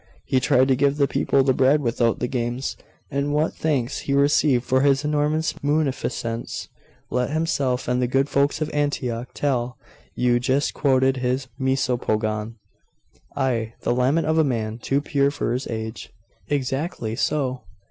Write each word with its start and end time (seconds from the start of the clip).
He 0.25 0.39
tried 0.39 0.67
to 0.69 0.75
give 0.75 0.97
the 0.97 1.07
people 1.07 1.43
the 1.43 1.53
bread 1.53 1.79
without 1.79 2.17
the 2.17 2.27
games.... 2.27 2.75
And 3.11 3.35
what 3.35 3.53
thanks 3.53 3.99
he 3.99 4.13
received 4.13 4.63
for 4.65 4.81
his 4.81 5.05
enormous 5.05 5.53
munificence, 5.63 6.67
let 7.11 7.29
himself 7.29 7.87
and 7.87 8.01
the 8.01 8.07
good 8.07 8.27
folks 8.27 8.61
of 8.61 8.71
Antioch 8.73 9.29
tell 9.35 9.77
you 10.15 10.39
just 10.39 10.73
quoted 10.73 11.17
his 11.17 11.49
Misopogon' 11.59 12.55
'Ay 13.37 13.75
the 13.81 13.93
lament 13.93 14.25
of 14.25 14.39
a 14.39 14.43
man 14.43 14.79
too 14.79 15.01
pure 15.01 15.29
for 15.29 15.53
his 15.53 15.67
age.' 15.67 16.09
'Exactly 16.49 17.15
so. 17.15 17.61